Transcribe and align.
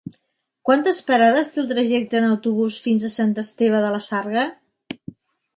Quantes 0.69 1.01
parades 1.09 1.51
té 1.57 1.61
el 1.63 1.69
trajecte 1.73 2.19
en 2.21 2.25
autobús 2.29 2.79
fins 2.89 3.05
a 3.05 3.13
Sant 3.19 3.39
Esteve 3.45 3.83
de 3.87 3.93
la 3.97 4.01
Sarga? 4.11 4.51